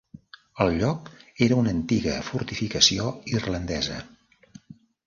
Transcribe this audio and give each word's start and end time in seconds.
El 0.63 0.71
lloc 0.83 1.11
era 1.47 1.59
una 1.65 1.75
antiga 1.75 2.17
fortificació 2.31 3.13
irlandesa. 3.37 4.05